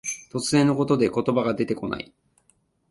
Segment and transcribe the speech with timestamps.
[0.31, 2.11] 突然のことで言葉が出てこない。